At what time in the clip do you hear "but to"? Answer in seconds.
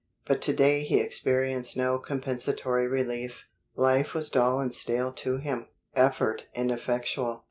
0.25-0.53